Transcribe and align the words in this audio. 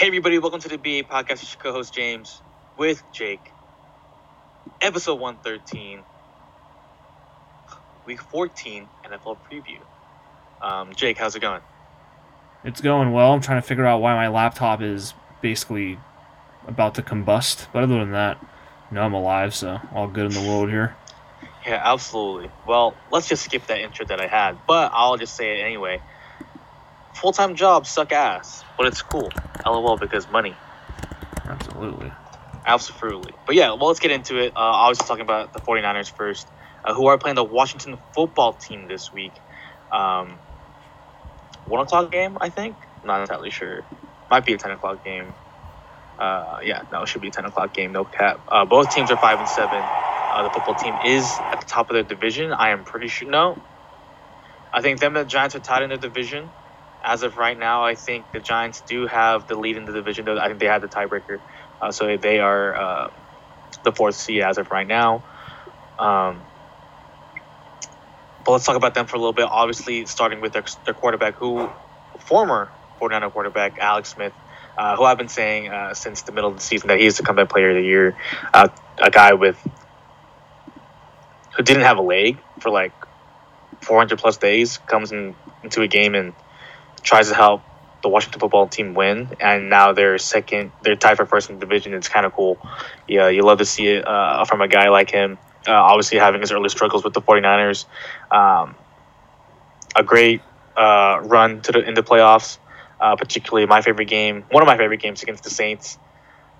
Hey 0.00 0.06
everybody, 0.06 0.38
welcome 0.38 0.60
to 0.60 0.68
the 0.70 0.78
BA 0.78 1.06
podcast. 1.06 1.42
It's 1.42 1.52
your 1.52 1.62
co-host 1.62 1.92
James 1.92 2.40
with 2.78 3.02
Jake. 3.12 3.52
Episode 4.80 5.20
113, 5.20 6.00
week 8.06 8.22
14 8.22 8.88
NFL 9.04 9.36
preview. 9.52 9.76
Um, 10.62 10.94
Jake, 10.94 11.18
how's 11.18 11.36
it 11.36 11.40
going? 11.40 11.60
It's 12.64 12.80
going 12.80 13.12
well. 13.12 13.34
I'm 13.34 13.42
trying 13.42 13.60
to 13.60 13.68
figure 13.68 13.84
out 13.84 14.00
why 14.00 14.14
my 14.14 14.28
laptop 14.28 14.80
is 14.80 15.12
basically 15.42 15.98
about 16.66 16.94
to 16.94 17.02
combust. 17.02 17.66
But 17.70 17.82
other 17.82 17.98
than 17.98 18.12
that, 18.12 18.38
you 18.90 18.94
know, 18.94 19.02
I'm 19.02 19.12
alive, 19.12 19.54
so 19.54 19.80
all 19.94 20.08
good 20.08 20.24
in 20.24 20.32
the 20.32 20.48
world 20.48 20.70
here. 20.70 20.96
Yeah, 21.66 21.82
absolutely. 21.84 22.50
Well, 22.66 22.94
let's 23.12 23.28
just 23.28 23.44
skip 23.44 23.66
that 23.66 23.80
intro 23.80 24.06
that 24.06 24.18
I 24.18 24.28
had, 24.28 24.56
but 24.66 24.92
I'll 24.94 25.18
just 25.18 25.36
say 25.36 25.60
it 25.60 25.62
anyway. 25.62 26.00
Full-time 27.20 27.54
jobs 27.54 27.90
suck 27.90 28.12
ass, 28.12 28.64
but 28.78 28.86
it's 28.86 29.02
cool. 29.02 29.30
LOL 29.66 29.98
because 29.98 30.30
money. 30.30 30.54
Absolutely. 31.44 32.10
Absolutely. 32.64 33.32
But 33.46 33.56
yeah, 33.56 33.70
well, 33.72 33.88
let's 33.88 34.00
get 34.00 34.10
into 34.10 34.38
it. 34.38 34.52
Uh, 34.52 34.60
obviously, 34.60 35.06
talking 35.06 35.22
about 35.22 35.52
the 35.52 35.60
49ers 35.60 36.10
first, 36.10 36.46
uh, 36.84 36.94
who 36.94 37.06
are 37.06 37.18
playing 37.18 37.34
the 37.34 37.44
Washington 37.44 37.98
football 38.14 38.54
team 38.54 38.88
this 38.88 39.12
week. 39.12 39.32
Um, 39.92 40.38
1 41.66 41.80
o'clock 41.80 42.10
game, 42.10 42.38
I 42.40 42.48
think. 42.48 42.76
Not 43.04 43.20
entirely 43.20 43.50
sure. 43.50 43.84
Might 44.30 44.46
be 44.46 44.54
a 44.54 44.58
10 44.58 44.70
o'clock 44.70 45.04
game. 45.04 45.32
Uh, 46.18 46.60
yeah, 46.62 46.82
no, 46.92 47.02
it 47.02 47.08
should 47.08 47.22
be 47.22 47.28
a 47.28 47.32
10 47.32 47.46
o'clock 47.46 47.74
game, 47.74 47.92
no 47.92 48.04
cap. 48.04 48.40
Uh, 48.48 48.64
both 48.64 48.94
teams 48.94 49.10
are 49.10 49.16
5 49.16 49.38
and 49.38 49.48
7. 49.48 49.70
Uh, 49.74 50.42
the 50.44 50.50
football 50.50 50.74
team 50.74 50.94
is 51.04 51.24
at 51.40 51.60
the 51.60 51.66
top 51.66 51.90
of 51.90 51.94
their 51.94 52.02
division. 52.02 52.52
I 52.52 52.70
am 52.70 52.84
pretty 52.84 53.08
sure. 53.08 53.28
No. 53.28 53.60
I 54.72 54.80
think 54.80 55.00
them 55.00 55.16
and 55.16 55.26
the 55.26 55.28
Giants 55.28 55.56
are 55.56 55.60
tied 55.60 55.82
in 55.82 55.88
their 55.88 55.98
division. 55.98 56.48
As 57.02 57.22
of 57.22 57.38
right 57.38 57.58
now, 57.58 57.84
I 57.84 57.94
think 57.94 58.30
the 58.32 58.40
Giants 58.40 58.82
do 58.82 59.06
have 59.06 59.48
the 59.48 59.56
lead 59.56 59.76
in 59.76 59.84
the 59.84 59.92
division. 59.92 60.28
I 60.28 60.48
think 60.48 60.60
they 60.60 60.66
have 60.66 60.82
the 60.82 60.88
tiebreaker. 60.88 61.40
Uh, 61.80 61.92
so 61.92 62.16
they 62.16 62.38
are 62.40 62.74
uh, 62.74 63.10
the 63.84 63.92
fourth 63.92 64.14
seed 64.14 64.42
as 64.42 64.58
of 64.58 64.70
right 64.70 64.86
now. 64.86 65.24
Um, 65.98 66.42
but 68.44 68.52
let's 68.52 68.64
talk 68.64 68.76
about 68.76 68.94
them 68.94 69.06
for 69.06 69.16
a 69.16 69.18
little 69.18 69.32
bit. 69.32 69.46
Obviously, 69.50 70.06
starting 70.06 70.40
with 70.40 70.52
their, 70.52 70.64
their 70.84 70.94
quarterback, 70.94 71.34
who 71.34 71.70
former 72.18 72.70
49er 73.00 73.32
quarterback 73.32 73.78
Alex 73.78 74.10
Smith, 74.10 74.32
uh, 74.76 74.96
who 74.96 75.04
I've 75.04 75.18
been 75.18 75.28
saying 75.28 75.68
uh, 75.68 75.94
since 75.94 76.22
the 76.22 76.32
middle 76.32 76.50
of 76.50 76.56
the 76.56 76.62
season 76.62 76.88
that 76.88 76.98
he 76.98 77.06
is 77.06 77.16
the 77.16 77.22
comeback 77.22 77.48
player 77.48 77.70
of 77.70 77.76
the 77.76 77.82
year. 77.82 78.16
Uh, 78.52 78.68
a 78.98 79.10
guy 79.10 79.34
with 79.34 79.58
who 81.56 81.62
didn't 81.62 81.82
have 81.82 81.98
a 81.98 82.02
leg 82.02 82.38
for 82.60 82.70
like 82.70 82.92
400 83.82 84.18
plus 84.18 84.36
days 84.36 84.78
comes 84.78 85.12
in, 85.12 85.34
into 85.62 85.82
a 85.82 85.88
game 85.88 86.14
and 86.14 86.34
tries 87.02 87.28
to 87.28 87.34
help 87.34 87.62
the 88.02 88.08
Washington 88.08 88.40
football 88.40 88.66
team 88.66 88.94
win, 88.94 89.28
and 89.40 89.68
now 89.68 89.92
they're 89.92 90.18
second. 90.18 90.72
They're 90.82 90.96
tied 90.96 91.16
for 91.16 91.26
first 91.26 91.50
in 91.50 91.56
the 91.56 91.60
division. 91.60 91.94
It's 91.94 92.08
kind 92.08 92.24
of 92.24 92.32
cool. 92.32 92.58
Yeah, 93.06 93.28
you 93.28 93.42
love 93.42 93.58
to 93.58 93.64
see 93.64 93.88
it 93.88 94.06
uh, 94.06 94.44
from 94.44 94.60
a 94.60 94.68
guy 94.68 94.88
like 94.88 95.10
him. 95.10 95.38
Uh, 95.66 95.72
obviously, 95.72 96.18
having 96.18 96.40
his 96.40 96.52
early 96.52 96.70
struggles 96.70 97.04
with 97.04 97.12
the 97.12 97.20
49ers. 97.20 97.84
Um, 98.30 98.74
a 99.94 100.02
great 100.02 100.40
uh, 100.76 101.20
run 101.24 101.60
to 101.62 101.72
the 101.72 101.86
in 101.86 101.94
the 101.94 102.02
playoffs. 102.02 102.58
Uh, 103.00 103.16
particularly 103.16 103.66
my 103.66 103.80
favorite 103.80 104.08
game, 104.08 104.44
one 104.50 104.62
of 104.62 104.66
my 104.66 104.76
favorite 104.76 105.00
games 105.00 105.22
against 105.22 105.42
the 105.42 105.48
Saints, 105.48 105.98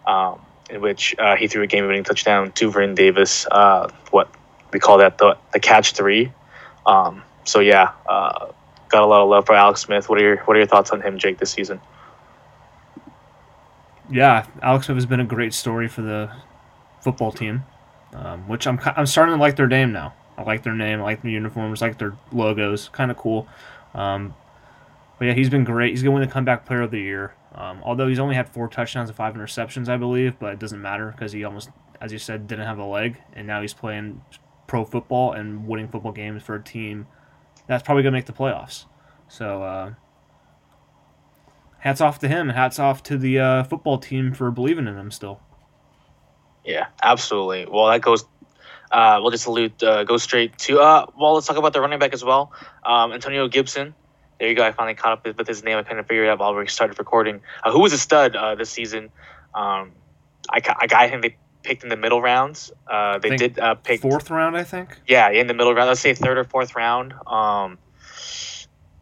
um, 0.07 0.41
in 0.71 0.81
which 0.81 1.15
uh, 1.19 1.37
he 1.37 1.49
threw 1.49 1.63
a 1.63 1.67
game-winning 1.67 2.03
touchdown 2.03 2.51
to 2.53 2.71
Vernon 2.71 2.95
Davis. 2.95 3.47
Uh, 3.51 3.91
what 4.11 4.35
we 4.73 4.81
call 4.81 4.99
that 4.99 5.19
the 5.19 5.37
the 5.53 5.61
catch 5.61 5.93
three. 5.93 6.33
Um, 6.87 7.23
so 7.45 7.61
yeah, 7.61 7.93
got 8.91 9.03
a 9.03 9.07
lot 9.07 9.23
of 9.23 9.29
love 9.29 9.47
for 9.47 9.55
Alex 9.55 9.81
Smith. 9.81 10.09
What 10.09 10.21
are 10.21 10.23
your 10.23 10.37
What 10.39 10.57
are 10.57 10.61
your 10.61 10.69
thoughts 10.69 10.91
on 10.91 11.01
him, 11.01 11.19
Jake, 11.19 11.39
this 11.39 11.51
season? 11.51 11.81
Yeah, 14.11 14.47
Alex 14.63 14.87
Smith 14.87 14.97
has 14.97 15.07
been 15.07 15.21
a 15.21 15.25
great 15.25 15.55
story 15.55 15.89
for 15.89 16.03
the 16.03 16.31
football 17.01 17.33
team, 17.33 17.63
um, 18.13 18.47
which 18.49 18.67
I'm 18.67 18.79
I'm 18.97 19.07
starting 19.07 19.35
to 19.35 19.41
like 19.41 19.57
their 19.57 19.69
name 19.69 19.93
now. 19.93 20.15
I 20.37 20.43
like 20.43 20.63
their 20.63 20.75
name, 20.75 21.01
I 21.01 21.03
like 21.03 21.23
their 21.23 21.31
uniforms, 21.31 21.83
I 21.83 21.89
like 21.89 21.99
their 21.99 22.17
logos, 22.33 22.89
kind 22.91 23.11
of 23.11 23.17
cool. 23.17 23.47
Um, 23.95 24.35
but 25.19 25.27
yeah, 25.27 25.35
he's 25.35 25.51
been 25.51 25.65
great. 25.65 25.91
He's 25.91 26.03
going 26.03 26.15
to 26.15 26.21
win 26.21 26.27
the 26.27 26.33
comeback 26.33 26.65
player 26.65 26.81
of 26.81 26.91
the 26.91 27.01
year. 27.01 27.35
Um, 27.55 27.81
although 27.85 28.09
he's 28.09 28.19
only 28.19 28.35
had 28.35 28.49
four 28.49 28.67
touchdowns 28.69 29.11
and 29.11 29.17
five 29.17 29.35
interceptions, 29.35 29.89
I 29.89 29.99
believe, 29.99 30.39
but 30.39 30.55
it 30.55 30.59
doesn't 30.59 30.81
matter 30.81 31.11
because 31.11 31.33
he 31.33 31.45
almost, 31.45 31.69
as 32.01 32.11
you 32.11 32.19
said, 32.19 32.47
didn't 32.47 32.65
have 32.65 32.79
a 32.79 32.85
leg, 32.85 33.19
and 33.35 33.47
now 33.47 33.61
he's 33.61 33.75
playing 33.75 34.23
pro 34.67 34.85
football 34.85 35.33
and 35.33 35.67
winning 35.67 35.89
football 35.89 36.13
games 36.13 36.43
for 36.43 36.55
a 36.55 36.63
team 36.63 37.07
that's 37.71 37.85
probably 37.85 38.03
going 38.03 38.13
to 38.13 38.17
make 38.19 38.27
the 38.27 38.33
playoffs. 38.33 38.87
So, 39.29 39.63
uh, 39.63 39.95
hats 41.79 42.01
off 42.01 42.19
to 42.19 42.27
him. 42.27 42.49
Hats 42.49 42.81
off 42.81 43.01
to 43.05 43.17
the 43.17 43.39
uh, 43.39 43.63
football 43.63 43.97
team 43.97 44.35
for 44.35 44.51
believing 44.51 44.89
in 44.89 44.97
him 44.97 45.13
still. 45.13 45.41
Yeah, 46.65 46.87
absolutely. 47.01 47.67
Well, 47.71 47.87
that 47.87 48.01
goes. 48.01 48.25
Uh, 48.91 49.21
we'll 49.23 49.31
just 49.31 49.47
allude. 49.47 49.81
Uh, 49.85 50.03
go 50.03 50.17
straight 50.17 50.59
to. 50.59 50.81
Uh, 50.81 51.07
well, 51.17 51.35
let's 51.35 51.47
talk 51.47 51.59
about 51.59 51.73
the 51.73 51.81
running 51.81 52.01
back 52.01 52.13
as 52.13 52.25
well. 52.25 52.53
Um, 52.85 53.13
Antonio 53.13 53.47
Gibson. 53.47 53.95
There 54.41 54.49
you 54.49 54.57
go. 54.57 54.67
I 54.67 54.73
finally 54.73 54.95
caught 54.97 55.13
up 55.13 55.39
with 55.39 55.47
his 55.47 55.63
name. 55.63 55.79
I 55.79 55.85
kind 55.85 56.01
of 56.01 56.09
figured 56.09 56.27
it 56.27 56.31
out 56.31 56.41
while 56.41 56.57
we 56.57 56.67
started 56.67 56.99
recording. 56.99 57.41
Uh, 57.63 57.71
who 57.71 57.79
was 57.79 57.93
a 57.93 57.99
stud 57.99 58.35
uh, 58.35 58.57
this 58.57 58.71
season? 58.71 59.11
Um, 59.55 59.93
I, 60.51 60.61
I 60.81 60.89
got 60.89 61.09
him. 61.09 61.21
They 61.21 61.37
picked 61.63 61.83
in 61.83 61.89
the 61.89 61.97
middle 61.97 62.21
rounds. 62.21 62.73
Uh, 62.87 63.19
they 63.19 63.37
did 63.37 63.59
uh, 63.59 63.75
pick 63.75 64.01
fourth 64.01 64.31
round, 64.31 64.57
I 64.57 64.65
think. 64.65 64.97
Yeah, 65.07 65.31
in 65.31 65.47
the 65.47 65.55
middle 65.55 65.75
round. 65.75 65.89
Let's 65.89 66.01
say 66.01 66.15
third 66.15 66.39
or 66.39 66.45
fourth 66.45 66.75
round. 66.75 67.15
Um, 67.27 67.79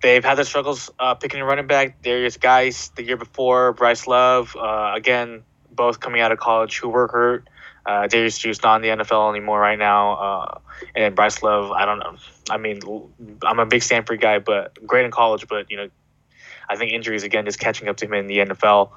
they've 0.02 0.24
had 0.24 0.36
their 0.36 0.44
struggles 0.44 0.91
uh, 0.98 1.14
picking 1.14 1.41
a 1.41 1.44
running 1.44 1.66
back. 1.66 2.02
Derrius 2.02 2.38
Guice 2.38 2.88
the 2.91 3.02
year 3.02 3.16
before, 3.16 3.72
Bryce 3.72 4.06
Love, 4.06 4.56
uh, 4.56 4.92
again, 4.94 5.42
both 5.70 6.00
coming 6.00 6.20
out 6.20 6.32
of 6.32 6.38
college 6.38 6.78
who 6.78 6.88
were 6.88 7.08
hurt. 7.08 7.48
Uh, 7.86 8.06
Derrius 8.06 8.42
Guice 8.42 8.62
not 8.62 8.76
in 8.76 8.98
the 8.98 9.04
NFL 9.04 9.30
anymore 9.30 9.58
right 9.58 9.78
now, 9.78 10.12
uh, 10.12 10.58
and 10.94 11.16
Bryce 11.16 11.42
Love. 11.42 11.70
I 11.70 11.86
don't 11.86 11.98
know. 11.98 12.16
I 12.50 12.58
mean, 12.58 12.80
I'm 13.42 13.58
a 13.58 13.66
big 13.66 13.82
Stanford 13.82 14.20
guy, 14.20 14.41
but 14.41 14.86
great 14.86 15.04
in 15.04 15.10
college. 15.10 15.48
But 15.48 15.70
you 15.70 15.78
know, 15.78 15.88
I 16.68 16.76
think 16.76 16.92
injuries 16.92 17.22
again 17.22 17.47
just 17.47 17.58
catching 17.58 17.88
up 17.88 17.97
to 17.98 18.04
him 18.04 18.12
in 18.12 18.26
the 18.26 18.38
NFL 18.38 18.91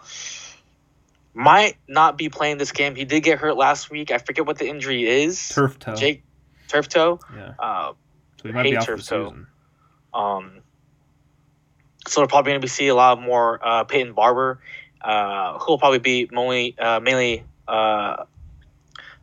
might 1.34 1.78
not 1.88 2.18
be 2.18 2.30
playing 2.30 2.58
this 2.58 2.72
game. 2.72 2.96
He 2.96 3.06
did 3.06 3.22
get 3.22 3.40
hurt 3.40 3.56
last 3.56 3.90
week. 3.90 4.12
I 4.12 4.18
forget 4.18 4.46
what 4.46 4.58
the 4.58 4.68
injury 4.68 5.08
is. 5.08 5.50
Turf 5.50 5.80
toe. 5.80 5.96
Jake, 5.96 6.24
turf 6.68 6.90
toe. 6.90 7.20
Yeah. 7.36 7.54
Uh, 7.58 7.94
so 8.42 8.48
he 8.48 8.52
might 8.52 8.64
be 8.64 8.78
out 8.78 8.86
for 8.86 8.98
the 8.98 9.02
season. 9.02 9.48
Um. 10.14 10.62
So 12.08 12.22
we're 12.22 12.28
probably 12.28 12.52
going 12.52 12.62
to 12.62 12.66
be 12.66 12.70
see 12.70 12.88
a 12.88 12.96
lot 12.96 13.22
more 13.22 13.60
uh, 13.66 13.84
Peyton 13.84 14.14
Barber, 14.14 14.60
uh, 15.02 15.60
who 15.60 15.74
will 15.74 15.78
probably 15.78 16.00
be 16.00 16.28
mainly 16.32 16.76
uh, 16.78 17.00
mainly 17.00 17.46
uh, 17.68 18.26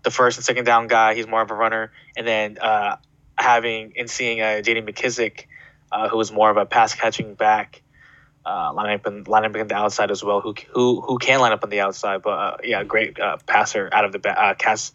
the 0.05 0.11
first 0.11 0.39
and 0.39 0.45
second 0.45 0.65
down 0.65 0.87
guy. 0.87 1.15
He's 1.15 1.27
more 1.27 1.43
of 1.43 1.51
a 1.51 1.55
runner, 1.55 1.93
and 2.17 2.27
then 2.27 2.59
uh, 2.59 2.97
having 3.37 3.95
and 3.97 4.09
seeing 4.09 4.41
uh, 4.41 4.63
J.D. 4.63 4.83
McKissic, 4.83 5.47
uh, 5.91 6.09
who 6.09 6.21
is 6.21 6.31
more 6.31 6.51
of 6.51 6.57
a 6.57 6.67
pass 6.67 6.95
catching 6.95 7.35
back 7.35 7.83
uh, 8.49 8.73
line 8.73 8.95
up 8.95 9.07
and 9.07 9.29
line 9.29 9.45
up 9.45 9.55
on 9.55 9.69
the 9.69 9.75
outside 9.75 10.11
as 10.11 10.25
well. 10.25 10.41
Who 10.41 10.55
who 10.73 11.01
who 11.03 11.19
can 11.19 11.41
line 11.41 11.53
up 11.53 11.63
on 11.63 11.71
the 11.71 11.81
outside, 11.81 12.23
but 12.23 12.31
uh, 12.31 12.57
yeah, 12.65 12.83
great 12.83 13.19
uh, 13.21 13.37
passer 13.47 13.91
out 13.93 14.05
of 14.05 14.13
the 14.13 14.19
back, 14.19 14.39
uh, 14.39 14.55
cast, 14.55 14.95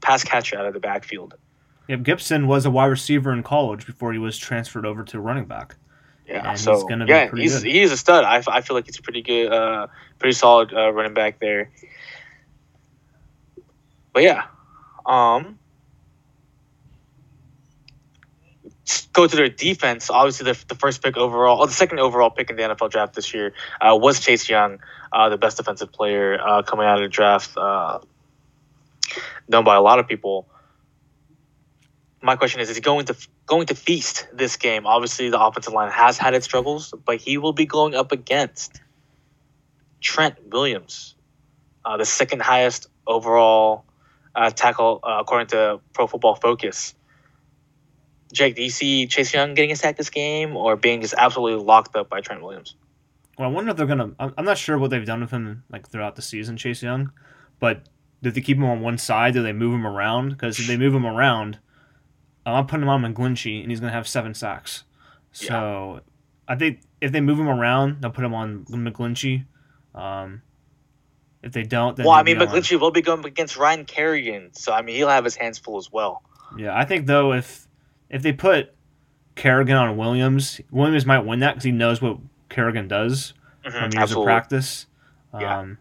pass 0.00 0.24
catcher 0.24 0.58
out 0.58 0.66
of 0.66 0.72
the 0.72 0.80
backfield. 0.80 1.34
Yep, 1.88 2.02
Gibson 2.02 2.46
was 2.46 2.64
a 2.64 2.70
wide 2.70 2.86
receiver 2.86 3.32
in 3.32 3.42
college 3.42 3.84
before 3.84 4.12
he 4.12 4.18
was 4.18 4.38
transferred 4.38 4.86
over 4.86 5.04
to 5.04 5.20
running 5.20 5.44
back. 5.44 5.76
Yeah, 6.26 6.50
and 6.50 6.58
so 6.58 6.86
he's 6.88 7.08
yeah, 7.08 7.30
he's 7.34 7.62
good. 7.62 7.70
he's 7.70 7.92
a 7.92 7.98
stud. 7.98 8.24
I, 8.24 8.42
I 8.46 8.62
feel 8.62 8.74
like 8.74 8.86
he's 8.86 8.98
a 8.98 9.02
pretty 9.02 9.20
good, 9.20 9.52
uh, 9.52 9.88
pretty 10.18 10.32
solid 10.32 10.72
uh, 10.72 10.90
running 10.90 11.12
back 11.12 11.38
there. 11.38 11.70
But 14.14 14.22
yeah, 14.22 14.44
um, 15.04 15.58
go 19.12 19.26
to 19.26 19.36
their 19.36 19.48
defense, 19.48 20.10
obviously 20.10 20.52
the, 20.52 20.64
the 20.68 20.74
first 20.74 21.02
pick 21.02 21.16
overall, 21.16 21.60
or 21.60 21.66
the 21.66 21.72
second 21.72 22.00
overall 22.00 22.30
pick 22.30 22.50
in 22.50 22.56
the 22.56 22.62
NFL 22.62 22.90
draft 22.90 23.14
this 23.14 23.32
year 23.32 23.54
uh, 23.80 23.96
was 23.96 24.20
Chase 24.20 24.48
Young, 24.48 24.78
uh, 25.12 25.28
the 25.28 25.38
best 25.38 25.56
defensive 25.56 25.92
player 25.92 26.38
uh, 26.40 26.62
coming 26.62 26.86
out 26.86 26.98
of 26.98 27.02
the 27.02 27.08
draft, 27.08 27.56
uh, 27.56 27.98
known 29.48 29.64
by 29.64 29.76
a 29.76 29.80
lot 29.80 29.98
of 29.98 30.06
people. 30.06 30.48
My 32.20 32.36
question 32.36 32.60
is: 32.60 32.70
Is 32.70 32.76
he 32.76 32.82
going 32.82 33.06
to 33.06 33.16
going 33.46 33.66
to 33.66 33.74
feast 33.74 34.26
this 34.32 34.56
game? 34.56 34.86
Obviously, 34.86 35.30
the 35.30 35.40
offensive 35.40 35.72
line 35.72 35.90
has 35.90 36.18
had 36.18 36.34
its 36.34 36.46
struggles, 36.46 36.92
but 37.04 37.18
he 37.18 37.38
will 37.38 37.52
be 37.52 37.66
going 37.66 37.94
up 37.94 38.12
against 38.12 38.80
Trent 40.00 40.36
Williams, 40.50 41.14
uh, 41.84 41.96
the 41.96 42.06
second 42.06 42.40
highest 42.42 42.88
overall 43.06 43.84
uh, 44.34 44.50
tackle 44.50 45.00
according 45.04 45.48
to 45.48 45.80
Pro 45.92 46.06
Football 46.06 46.34
Focus. 46.34 46.94
Jake, 48.34 48.56
do 48.56 48.62
you 48.62 48.70
see 48.70 49.06
Chase 49.06 49.32
Young 49.32 49.54
getting 49.54 49.72
a 49.72 49.76
sack 49.76 49.96
this 49.96 50.10
game 50.10 50.56
or 50.56 50.76
being 50.76 51.00
just 51.00 51.14
absolutely 51.16 51.64
locked 51.64 51.96
up 51.96 52.10
by 52.10 52.20
Trent 52.20 52.42
Williams? 52.42 52.76
Well, 53.38 53.48
I 53.48 53.52
wonder 53.52 53.70
if 53.70 53.76
they're 53.76 53.86
gonna. 53.86 54.10
I'm 54.18 54.44
not 54.44 54.58
sure 54.58 54.76
what 54.78 54.90
they've 54.90 55.06
done 55.06 55.20
with 55.20 55.30
him 55.30 55.64
like 55.70 55.88
throughout 55.88 56.16
the 56.16 56.22
season, 56.22 56.56
Chase 56.56 56.82
Young, 56.82 57.12
but 57.58 57.88
did 58.22 58.34
they 58.34 58.40
keep 58.40 58.56
him 58.58 58.64
on 58.64 58.80
one 58.80 58.98
side? 58.98 59.34
Do 59.34 59.42
they 59.42 59.52
move 59.52 59.74
him 59.74 59.86
around? 59.86 60.30
Because 60.30 60.58
if 60.58 60.66
they 60.66 60.76
move 60.76 60.94
him 60.94 61.06
around, 61.06 61.58
I'm 62.46 62.66
putting 62.66 62.82
him 62.82 62.88
on 62.88 63.02
McGlinchey, 63.02 63.62
and 63.62 63.70
he's 63.70 63.80
gonna 63.80 63.92
have 63.92 64.06
seven 64.06 64.34
sacks. 64.34 64.84
So 65.32 65.94
yeah. 65.94 66.00
I 66.46 66.56
think 66.56 66.82
if 67.00 67.12
they 67.12 67.20
move 67.20 67.38
him 67.38 67.48
around, 67.48 68.00
they'll 68.00 68.10
put 68.10 68.24
him 68.24 68.34
on 68.34 68.64
McGlinchey. 68.66 69.46
Um, 69.94 70.42
If 71.42 71.52
they 71.52 71.62
don't, 71.62 71.96
then 71.96 72.06
Well, 72.06 72.14
I 72.14 72.22
mean, 72.22 72.38
be 72.38 72.46
on. 72.46 72.52
McGlinchey 72.52 72.80
will 72.80 72.90
be 72.90 73.02
going 73.02 73.24
against 73.24 73.56
Ryan 73.56 73.84
Kerrigan, 73.84 74.54
so 74.54 74.72
I 74.72 74.82
mean, 74.82 74.96
he'll 74.96 75.08
have 75.08 75.24
his 75.24 75.36
hands 75.36 75.58
full 75.58 75.76
as 75.76 75.90
well. 75.92 76.22
Yeah, 76.56 76.76
I 76.76 76.84
think 76.84 77.06
though 77.06 77.32
if 77.32 77.66
if 78.10 78.22
they 78.22 78.32
put 78.32 78.72
Kerrigan 79.34 79.76
on 79.76 79.96
Williams, 79.96 80.60
Williams 80.70 81.06
might 81.06 81.20
win 81.20 81.40
that 81.40 81.54
because 81.54 81.64
he 81.64 81.72
knows 81.72 82.00
what 82.00 82.18
Kerrigan 82.48 82.86
does 82.88 83.34
Mhm, 83.64 83.72
from 83.72 83.82
years 83.84 83.94
of 83.94 84.00
absolutely. 84.02 84.24
practice. 84.26 84.86
Yeah. 85.38 85.58
Um, 85.58 85.78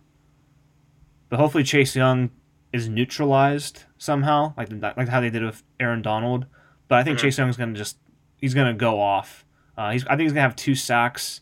but 1.30 1.38
hopefully 1.40 1.64
Chase 1.64 1.96
Young 1.96 2.32
is 2.72 2.90
neutralized 2.90 3.84
somehow, 3.98 4.54
like 4.58 4.70
like 4.98 5.08
how 5.10 5.20
they 5.22 5.30
did 5.30 5.44
with 5.44 5.64
Aaron 5.80 6.02
Donald. 6.02 6.46
But 6.88 6.98
I 7.00 7.04
think 7.04 7.18
Mhm. 7.18 7.22
Chase 7.22 7.38
Young's 7.38 7.58
gonna 7.58 7.74
just 7.74 7.98
he's 8.38 8.54
gonna 8.54 8.74
go 8.74 9.00
off. 9.00 9.46
Uh, 9.78 9.92
he's 9.92 10.06
I 10.06 10.12
think 10.12 10.22
he's 10.22 10.32
gonna 10.34 10.42
have 10.42 10.56
two 10.56 10.76
sacks. 10.76 11.42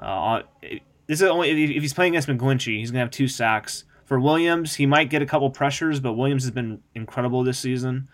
Uh, 0.00 0.04
on- 0.06 0.42
this 1.06 1.20
is 1.20 1.22
only 1.22 1.50
if 1.50 1.70
if 1.70 1.82
he's 1.82 1.94
playing 1.94 2.14
against 2.14 2.28
McGlinchey, 2.28 2.78
he's 2.78 2.90
gonna 2.90 3.00
have 3.00 3.10
two 3.10 3.28
sacks. 3.28 3.84
For 4.04 4.18
Williams, 4.18 4.74
he 4.76 4.86
might 4.86 5.10
get 5.10 5.20
a 5.22 5.26
couple 5.26 5.48
pressures, 5.50 6.00
but 6.00 6.14
Williams 6.14 6.42
has 6.44 6.50
been 6.50 6.80
incredible 6.94 7.42
this 7.44 7.58
season. 7.58 8.08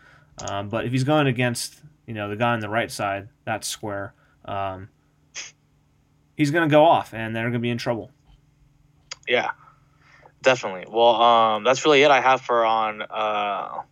Um, 0.48 0.68
but 0.68 0.84
if 0.84 0.92
he's 0.92 1.04
going 1.04 1.26
against 1.28 1.82
you 2.06 2.14
know 2.14 2.28
the 2.28 2.36
guy 2.36 2.52
on 2.52 2.60
the 2.60 2.68
right 2.68 2.90
side, 2.90 3.28
that's 3.44 3.68
square. 3.68 4.14
Um, 4.44 4.88
he's 6.36 6.50
gonna 6.50 6.68
go 6.68 6.84
off, 6.84 7.14
and 7.14 7.34
they're 7.34 7.46
gonna 7.46 7.58
be 7.58 7.70
in 7.70 7.78
trouble. 7.78 8.10
Yeah, 9.28 9.50
definitely. 10.42 10.86
Well, 10.88 11.20
um, 11.20 11.64
that's 11.64 11.84
really 11.84 12.02
it 12.02 12.10
I 12.10 12.20
have 12.20 12.40
for 12.40 12.64
on 12.64 13.02
uh, 13.02 13.82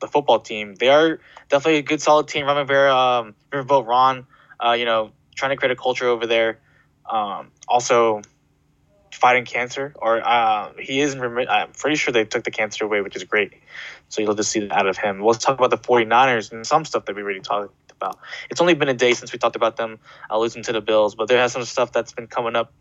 the 0.00 0.08
football 0.08 0.40
team. 0.40 0.74
They 0.74 0.88
are 0.88 1.20
definitely 1.48 1.78
a 1.78 1.82
good, 1.82 2.00
solid 2.00 2.28
team. 2.28 2.46
Ron 2.46 2.56
Rivera, 2.56 2.94
um, 2.94 3.34
Riverboat 3.52 3.86
Ron, 3.86 4.26
uh, 4.64 4.72
you 4.72 4.84
know, 4.84 5.12
trying 5.34 5.50
to 5.50 5.56
create 5.56 5.72
a 5.72 5.76
culture 5.76 6.06
over 6.08 6.26
there. 6.26 6.60
Um, 7.08 7.50
also, 7.68 8.22
fighting 9.14 9.44
cancer, 9.44 9.94
or 9.96 10.26
uh, 10.26 10.72
he 10.78 11.00
is. 11.00 11.14
in 11.14 11.20
remi- 11.20 11.48
I'm 11.48 11.72
pretty 11.72 11.96
sure 11.96 12.12
they 12.12 12.24
took 12.24 12.44
the 12.44 12.50
cancer 12.50 12.84
away, 12.84 13.00
which 13.00 13.16
is 13.16 13.24
great. 13.24 13.52
So 14.08 14.22
you'll 14.22 14.34
just 14.34 14.50
see 14.50 14.60
that 14.60 14.72
out 14.72 14.86
of 14.86 14.96
him. 14.96 15.22
Let's 15.22 15.44
talk 15.44 15.58
about 15.58 15.70
the 15.70 15.78
49ers 15.78 16.52
and 16.52 16.66
some 16.66 16.84
stuff 16.84 17.04
that 17.06 17.16
we 17.16 17.22
already 17.22 17.40
talked 17.40 17.92
about. 17.92 18.18
It's 18.50 18.60
only 18.60 18.74
been 18.74 18.88
a 18.88 18.94
day 18.94 19.12
since 19.12 19.32
we 19.32 19.38
talked 19.38 19.56
about 19.56 19.76
them 19.76 19.98
uh, 20.30 20.38
losing 20.38 20.62
to 20.64 20.72
the 20.72 20.80
Bills, 20.80 21.14
but 21.14 21.28
there 21.28 21.38
has 21.40 21.52
some 21.52 21.64
stuff 21.64 21.92
that's 21.92 22.12
been 22.12 22.26
coming 22.26 22.56
up. 22.56 22.72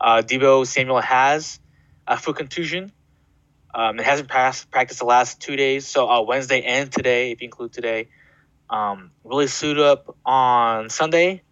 Uh, 0.00 0.22
Deebo 0.22 0.66
Samuel 0.66 1.00
has 1.00 1.58
a 2.06 2.16
foot 2.16 2.36
contusion. 2.36 2.92
Um, 3.74 3.98
it 3.98 4.04
hasn't 4.04 4.28
passed, 4.28 4.70
practiced 4.70 5.00
the 5.00 5.06
last 5.06 5.40
two 5.40 5.56
days, 5.56 5.86
so 5.86 6.08
uh, 6.08 6.22
Wednesday 6.22 6.62
and 6.62 6.90
today, 6.90 7.32
if 7.32 7.40
you 7.40 7.46
include 7.46 7.72
today. 7.72 8.08
Um, 8.68 9.12
really 9.22 9.46
suit 9.46 9.78
up 9.78 10.16
on 10.24 10.90
Sunday. 10.90 11.42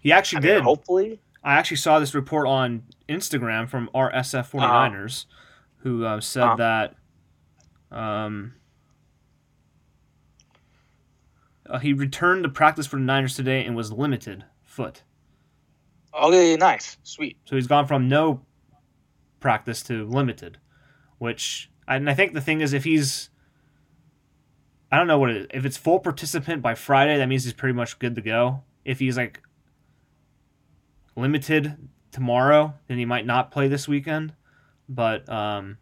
He 0.00 0.12
actually 0.12 0.38
I 0.38 0.40
mean, 0.40 0.52
did. 0.54 0.62
hopefully. 0.62 1.20
I 1.44 1.54
actually 1.54 1.78
saw 1.78 1.98
this 1.98 2.14
report 2.14 2.46
on 2.46 2.84
Instagram 3.08 3.68
from 3.68 3.90
our 3.94 4.12
SF 4.12 4.50
49ers 4.50 5.26
who 5.78 6.04
uh, 6.04 6.20
said 6.20 6.42
Uh-huh. 6.44 6.56
that 6.56 6.94
um, 7.90 8.54
uh, 11.68 11.78
he 11.78 11.92
returned 11.92 12.42
to 12.44 12.48
practice 12.48 12.86
for 12.86 12.96
the 12.96 13.02
Niners 13.02 13.34
today 13.36 13.64
and 13.64 13.74
was 13.76 13.92
limited 13.92 14.44
foot. 14.64 15.02
Okay, 16.14 16.56
nice, 16.56 16.98
sweet. 17.02 17.38
So 17.44 17.56
he's 17.56 17.66
gone 17.66 17.86
from 17.86 18.08
no 18.08 18.42
practice 19.40 19.82
to 19.84 20.04
limited, 20.06 20.58
which 21.18 21.70
and 21.88 22.08
I 22.08 22.14
think 22.14 22.32
the 22.34 22.40
thing 22.40 22.60
is 22.60 22.72
if 22.72 22.84
he's 22.84 23.30
I 24.90 24.98
don't 24.98 25.06
know 25.06 25.18
what 25.18 25.30
it 25.30 25.36
is. 25.36 25.46
If 25.54 25.64
it's 25.64 25.76
full 25.78 25.98
participant 26.00 26.60
by 26.60 26.74
Friday, 26.74 27.16
that 27.16 27.26
means 27.26 27.44
he's 27.44 27.54
pretty 27.54 27.72
much 27.72 27.98
good 27.98 28.14
to 28.16 28.20
go. 28.20 28.62
If 28.84 28.98
he's 28.98 29.16
like 29.16 29.40
limited 31.16 31.76
tomorrow, 32.10 32.74
then 32.88 32.98
he 32.98 33.04
might 33.04 33.26
not 33.26 33.50
play 33.50 33.68
this 33.68 33.88
weekend. 33.88 34.34
But 34.88 35.28
um, 35.28 35.78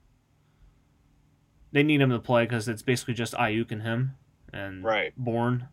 they 1.73 1.83
need 1.83 2.01
him 2.01 2.11
to 2.11 2.19
play 2.19 2.45
because 2.45 2.69
it's 2.69 2.83
basically 2.83 3.15
just 3.15 3.35
Aiyuk 3.35 3.73
and 3.73 3.83
him 3.83 4.17
and 4.53 4.85
Right. 4.85 5.13
Bourne, 5.17 5.69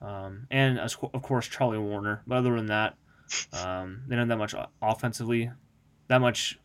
um, 0.00 0.46
and 0.50 0.78
of 0.78 0.96
of 1.14 1.22
course 1.22 1.46
Charlie 1.46 1.78
Woerner. 1.78 2.20
But 2.26 2.36
other 2.38 2.56
than 2.56 2.66
that, 2.66 2.96
um, 3.52 4.02
they 4.06 4.16
don't 4.16 4.28
have 4.28 4.38
that 4.38 4.38
much 4.38 4.54
offensively, 4.82 5.50
that 6.08 6.20
much 6.20 6.58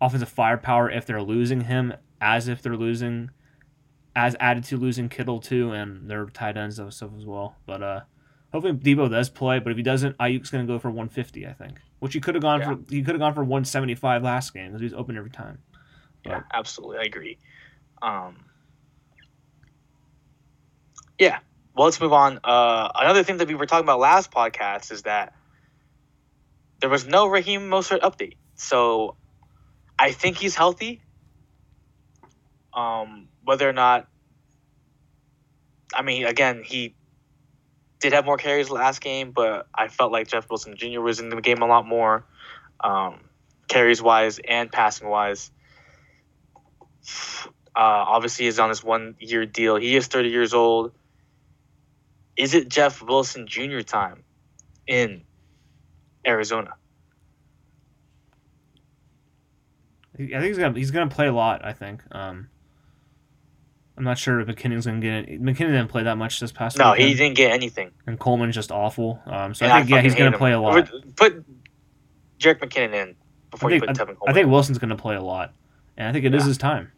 offensive 0.00 0.28
firepower 0.28 0.90
if 0.90 1.06
they're 1.06 1.22
losing 1.22 1.62
him, 1.62 1.92
as 2.20 2.48
if 2.48 2.62
they're 2.62 2.76
losing, 2.76 3.30
as 4.16 4.36
added 4.40 4.64
to 4.64 4.76
losing 4.76 5.08
Kittle 5.08 5.40
too, 5.40 5.72
and 5.72 6.08
their 6.10 6.26
tight 6.26 6.56
ends 6.56 6.78
and 6.78 6.92
stuff 6.92 7.10
as 7.16 7.26
well. 7.26 7.56
But 7.66 7.82
uh, 7.82 8.00
hopefully 8.52 8.72
Deebo 8.74 9.10
does 9.10 9.28
play. 9.30 9.58
But 9.58 9.70
if 9.70 9.76
he 9.76 9.82
doesn't, 9.82 10.16
Aiyuk's 10.18 10.50
going 10.50 10.66
to 10.66 10.72
go 10.72 10.78
for 10.78 10.88
150, 10.88 11.46
I 11.46 11.52
think, 11.52 11.78
which 11.98 12.14
he 12.14 12.20
could 12.20 12.34
have 12.34 12.42
gone 12.42 12.60
Yeah. 12.60 12.74
for. 12.74 12.80
He 12.92 13.02
could 13.02 13.14
have 13.14 13.20
gone 13.20 13.34
for 13.34 13.42
175 13.42 14.22
last 14.22 14.52
game 14.54 14.68
because 14.68 14.80
he 14.80 14.86
was 14.86 14.94
open 14.94 15.16
every 15.16 15.30
time. 15.30 15.58
Yeah, 16.24 16.42
absolutely. 16.52 16.98
I 16.98 17.02
agree. 17.04 17.38
Um, 18.02 18.44
yeah. 21.18 21.38
Well, 21.74 21.86
let's 21.86 22.00
move 22.00 22.12
on. 22.12 22.40
Uh, 22.44 22.90
another 22.94 23.22
thing 23.22 23.38
that 23.38 23.48
we 23.48 23.54
were 23.54 23.66
talking 23.66 23.84
about 23.84 24.00
last 24.00 24.30
podcast 24.30 24.90
is 24.90 25.02
that 25.02 25.34
there 26.80 26.90
was 26.90 27.06
no 27.06 27.26
Raheem 27.26 27.70
Mostert 27.70 28.00
update. 28.00 28.36
So 28.54 29.16
I 29.98 30.12
think 30.12 30.36
he's 30.36 30.54
healthy. 30.54 31.02
Um, 32.74 33.28
whether 33.44 33.68
or 33.68 33.72
not, 33.72 34.08
I 35.94 36.02
mean, 36.02 36.24
again, 36.26 36.62
he 36.64 36.94
did 38.00 38.12
have 38.14 38.24
more 38.24 38.36
carries 38.36 38.70
last 38.70 39.00
game, 39.00 39.32
but 39.32 39.66
I 39.74 39.88
felt 39.88 40.10
like 40.10 40.28
Jeff 40.28 40.48
Wilson 40.50 40.76
Jr. 40.76 41.00
was 41.00 41.20
in 41.20 41.28
the 41.28 41.40
game 41.40 41.62
a 41.62 41.66
lot 41.66 41.86
more, 41.86 42.24
um, 42.80 43.20
carries 43.68 44.02
wise 44.02 44.40
and 44.46 44.72
passing 44.72 45.08
wise. 45.08 45.50
Uh, 47.76 48.04
obviously, 48.06 48.46
he's 48.46 48.58
on 48.58 48.70
this 48.70 48.82
one 48.82 49.16
year 49.20 49.46
deal. 49.46 49.76
He 49.76 49.96
is 49.96 50.06
30 50.06 50.30
years 50.30 50.54
old. 50.54 50.92
Is 52.36 52.54
it 52.54 52.68
Jeff 52.68 53.02
Wilson 53.02 53.46
Jr. 53.46 53.80
time 53.80 54.24
in 54.86 55.22
Arizona? 56.26 56.74
I 60.14 60.16
think 60.16 60.44
he's 60.44 60.58
gonna 60.58 60.78
he's 60.78 60.90
gonna 60.90 61.10
play 61.10 61.28
a 61.28 61.32
lot. 61.32 61.64
I 61.64 61.72
think. 61.72 62.02
Um, 62.10 62.48
I'm 64.00 64.04
not 64.04 64.16
sure 64.16 64.40
if 64.40 64.48
McKinnon's 64.48 64.86
gonna 64.86 64.98
get 64.98 65.28
it. 65.28 65.42
McKinnon 65.42 65.72
didn't 65.72 65.88
play 65.88 66.04
that 66.04 66.16
much 66.16 66.40
this 66.40 66.52
past 66.52 66.78
week. 66.78 66.82
No, 66.86 66.92
weekend, 66.92 67.08
he 67.10 67.14
didn't 67.16 67.36
get 67.36 67.52
anything. 67.52 67.90
and 68.06 68.18
Coleman's 68.18 68.54
just 68.54 68.72
awful. 68.72 69.20
Um, 69.26 69.52
so 69.52 69.66
And 69.66 69.74
I 69.74 69.80
think 69.80 69.90
yeah, 69.90 70.00
he's 70.00 70.14
gonna 70.14 70.30
hate 70.30 70.38
play 70.38 70.52
a 70.52 70.58
lot. 70.58 70.90
Put 71.16 71.44
Jerick 72.38 72.60
McKinnon 72.60 72.94
in 72.94 73.16
before 73.50 73.68
I 73.68 73.74
you 73.74 73.80
think, 73.80 73.98
put 73.98 74.00
I, 74.00 74.04
Tevin 74.06 74.16
I 74.26 74.32
think 74.32 74.48
Wilson's 74.48 74.78
gonna 74.78 74.96
play 74.96 75.16
a 75.16 75.20
lot, 75.22 75.52
and 75.98 76.08
I 76.08 76.12
think 76.12 76.24
it 76.24 76.34
is 76.34 76.44
Yeah. 76.44 76.48
his 76.48 76.56
time. 76.56 76.92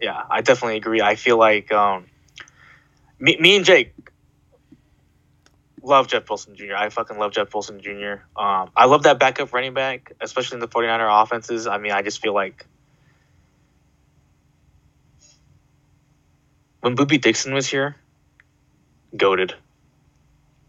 Yeah, 0.00 0.20
I 0.28 0.40
definitely 0.40 0.78
agree. 0.78 1.00
I 1.00 1.14
feel 1.14 1.36
like 1.38 1.70
um, 1.70 2.06
me, 3.20 3.36
me 3.38 3.54
and 3.54 3.64
Jake 3.64 3.94
love 5.80 6.08
Jeff 6.08 6.28
Wilson 6.28 6.56
Jr. 6.56 6.74
I 6.76 6.88
fucking 6.88 7.18
love 7.18 7.30
Jeff 7.30 7.54
Wilson 7.54 7.80
Jr. 7.80 8.14
Um, 8.36 8.70
I 8.76 8.86
love 8.86 9.04
that 9.04 9.20
backup 9.20 9.52
running 9.52 9.74
back, 9.74 10.12
especially 10.20 10.56
in 10.56 10.60
the 10.60 10.68
49er 10.68 11.22
offenses. 11.22 11.68
I 11.68 11.78
mean, 11.78 11.92
I 11.92 12.02
just 12.02 12.20
feel 12.20 12.34
like 12.34 12.66
when 16.80 16.96
Boobie 16.96 17.20
Dixon 17.20 17.54
was 17.54 17.66
here, 17.66 17.96
goaded. 19.16 19.54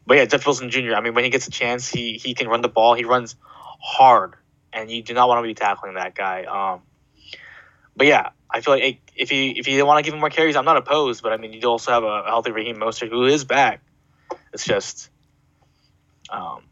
But 0.05 0.17
yeah, 0.17 0.25
Jeff 0.25 0.45
Wilson 0.45 0.69
Jr. 0.69 0.93
I 0.95 1.01
mean, 1.01 1.13
when 1.13 1.23
he 1.23 1.29
gets 1.29 1.47
a 1.47 1.51
chance, 1.51 1.89
he 1.89 2.13
he 2.13 2.33
can 2.33 2.47
run 2.47 2.61
the 2.61 2.69
ball. 2.69 2.95
He 2.95 3.05
runs 3.05 3.35
hard, 3.81 4.35
and 4.73 4.89
you 4.89 5.03
do 5.03 5.13
not 5.13 5.27
want 5.29 5.39
to 5.39 5.47
be 5.47 5.53
tackling 5.53 5.93
that 5.95 6.15
guy. 6.15 6.43
Um, 6.43 6.81
but 7.95 8.07
yeah, 8.07 8.29
I 8.49 8.61
feel 8.61 8.73
like 8.73 8.99
if 9.15 9.31
you 9.31 9.53
if 9.55 9.67
you 9.67 9.85
want 9.85 9.99
to 9.99 10.03
give 10.03 10.13
him 10.13 10.19
more 10.19 10.29
carries, 10.29 10.55
I'm 10.55 10.65
not 10.65 10.77
opposed. 10.77 11.23
But 11.23 11.33
I 11.33 11.37
mean, 11.37 11.53
you 11.53 11.61
also 11.67 11.91
have 11.91 12.03
a 12.03 12.23
healthy 12.25 12.51
Raheem 12.51 12.77
Mostert 12.77 13.09
who 13.09 13.25
is 13.25 13.43
back. 13.45 13.81
It's 14.53 14.65
just, 14.65 15.09
um, 16.29 16.63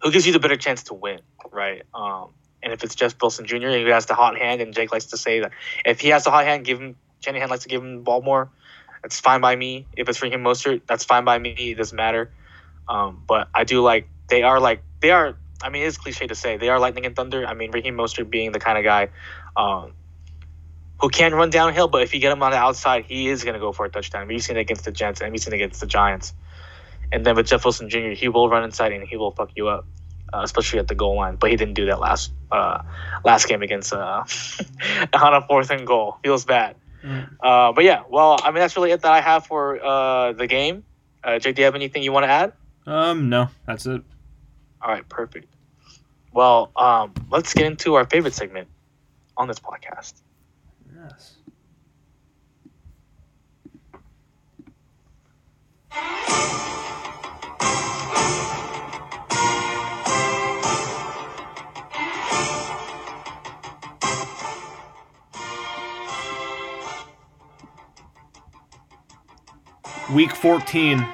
who 0.00 0.12
gives 0.12 0.26
you 0.26 0.32
the 0.32 0.38
better 0.38 0.56
chance 0.56 0.84
to 0.84 0.94
win, 0.94 1.20
right? 1.50 1.82
Um, 1.92 2.28
and 2.62 2.72
if 2.72 2.84
it's 2.84 2.94
Jeff 2.94 3.14
Wilson 3.20 3.46
Jr. 3.46 3.56
who 3.56 3.86
has 3.86 4.06
the 4.06 4.14
hot 4.14 4.38
hand, 4.38 4.60
and 4.60 4.74
Jake 4.74 4.92
likes 4.92 5.06
to 5.06 5.16
say 5.16 5.40
that 5.40 5.52
if 5.84 6.00
he 6.00 6.08
has 6.08 6.24
the 6.24 6.30
hot 6.30 6.44
hand, 6.44 6.64
give 6.64 6.80
him 6.80 6.96
Shanahan 7.20 7.48
likes 7.48 7.62
to 7.64 7.68
give 7.68 7.82
him 7.82 7.96
the 7.96 8.02
ball 8.02 8.22
more. 8.22 8.50
It's 9.04 9.20
fine 9.20 9.40
by 9.40 9.56
me. 9.56 9.86
If 9.96 10.08
it's 10.08 10.20
Raheem 10.22 10.40
Mostert, 10.40 10.82
that's 10.86 11.04
fine 11.04 11.24
by 11.24 11.38
me. 11.38 11.52
It 11.52 11.76
doesn't 11.76 11.96
matter. 11.96 12.30
Um, 12.88 13.22
but 13.26 13.48
I 13.54 13.64
do 13.64 13.82
like 13.82 14.08
they 14.28 14.42
are 14.42 14.60
like 14.60 14.82
they 15.00 15.10
are. 15.10 15.36
I 15.62 15.68
mean, 15.68 15.82
it's 15.86 15.98
cliche 15.98 16.26
to 16.26 16.34
say 16.34 16.56
they 16.56 16.68
are 16.68 16.78
lightning 16.78 17.06
and 17.06 17.14
thunder. 17.14 17.46
I 17.46 17.54
mean, 17.54 17.70
Raheem 17.70 17.96
Mostert 17.96 18.30
being 18.30 18.52
the 18.52 18.60
kind 18.60 18.78
of 18.78 18.84
guy 18.84 19.10
um, 19.56 19.92
who 21.00 21.08
can 21.08 21.34
run 21.34 21.50
downhill, 21.50 21.88
but 21.88 22.02
if 22.02 22.14
you 22.14 22.20
get 22.20 22.32
him 22.32 22.42
on 22.42 22.50
the 22.50 22.58
outside, 22.58 23.04
he 23.06 23.28
is 23.28 23.42
going 23.44 23.54
to 23.54 23.60
go 23.60 23.72
for 23.72 23.86
a 23.86 23.90
touchdown. 23.90 24.28
We've 24.28 24.42
seen 24.42 24.56
it 24.56 24.60
against 24.60 24.84
the 24.84 24.92
Jets 24.92 25.20
and 25.20 25.32
we've 25.32 25.40
seen 25.40 25.52
it 25.52 25.56
against 25.56 25.80
the 25.80 25.86
Giants. 25.86 26.34
And 27.12 27.24
then 27.24 27.36
with 27.36 27.46
Jeff 27.46 27.64
Wilson 27.64 27.88
Jr., 27.88 28.10
he 28.10 28.28
will 28.28 28.48
run 28.48 28.64
inside 28.64 28.92
and 28.92 29.06
he 29.06 29.16
will 29.16 29.32
fuck 29.32 29.50
you 29.56 29.68
up, 29.68 29.86
uh, 30.32 30.40
especially 30.42 30.78
at 30.78 30.88
the 30.88 30.94
goal 30.94 31.16
line. 31.16 31.36
But 31.36 31.50
he 31.50 31.56
didn't 31.56 31.74
do 31.74 31.86
that 31.86 32.00
last 32.00 32.32
uh, 32.52 32.82
last 33.24 33.48
game 33.48 33.62
against 33.62 33.92
uh, 33.92 34.24
on 35.12 35.34
a 35.34 35.42
fourth 35.46 35.70
and 35.70 35.86
goal. 35.86 36.18
Feels 36.22 36.44
bad. 36.44 36.76
Mm. 37.02 37.28
Uh, 37.42 37.72
but 37.72 37.84
yeah, 37.84 38.02
well, 38.08 38.38
I 38.42 38.50
mean 38.50 38.60
that's 38.60 38.76
really 38.76 38.90
it 38.90 39.00
that 39.02 39.12
I 39.12 39.20
have 39.20 39.46
for 39.46 39.82
uh, 39.82 40.32
the 40.32 40.46
game. 40.46 40.84
Uh, 41.22 41.38
Jake, 41.38 41.56
do 41.56 41.62
you 41.62 41.66
have 41.66 41.74
anything 41.74 42.02
you 42.02 42.12
want 42.12 42.24
to 42.24 42.30
add? 42.30 42.52
Um, 42.86 43.28
no, 43.28 43.48
that's 43.66 43.86
it. 43.86 44.02
All 44.82 44.90
right, 44.90 45.06
perfect. 45.08 45.52
Well, 46.32 46.70
um, 46.76 47.12
let's 47.30 47.52
get 47.54 47.66
into 47.66 47.94
our 47.94 48.06
favorite 48.06 48.34
segment, 48.34 48.68
on 49.36 49.48
this 49.48 49.58
podcast. 49.58 50.14
Yes. 50.94 51.36
Week 70.14 70.34
14. 70.34 71.06